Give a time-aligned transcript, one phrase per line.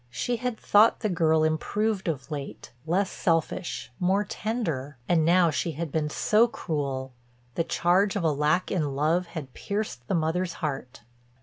[0.09, 4.97] She had thought the girl improved of late, less selfish, more tender.
[5.07, 7.13] And now she had been so cruel;
[7.53, 11.03] the charge of a lack in love had pierced the mother's heart.